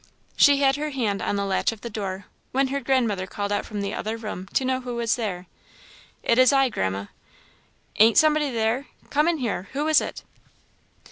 She 0.35 0.61
had 0.61 0.77
her 0.77 0.89
hand 0.89 1.21
on 1.21 1.35
the 1.35 1.45
latch 1.45 1.71
of 1.71 1.81
the 1.81 1.89
door, 1.91 2.25
when 2.53 2.69
her 2.69 2.79
grandmother 2.79 3.27
called 3.27 3.51
out 3.51 3.67
from 3.67 3.81
the 3.81 3.93
other 3.93 4.17
room 4.17 4.47
to 4.53 4.65
know 4.65 4.81
who 4.81 4.95
was 4.95 5.15
there. 5.15 5.45
"It's 6.23 6.51
I, 6.51 6.69
grandma." 6.69 7.05
"Ain't 7.99 8.17
somebody 8.17 8.49
there? 8.49 8.87
Come 9.11 9.27
in 9.27 9.37
here 9.37 9.67
who 9.73 9.87
is 9.87 10.01
it?" 10.01 10.23